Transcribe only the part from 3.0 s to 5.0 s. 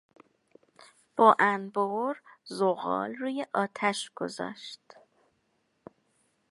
روی آتش گذاشت.